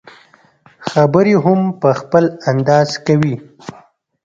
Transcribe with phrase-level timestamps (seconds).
[0.89, 3.35] خبرې هم په خپل انداز کوي.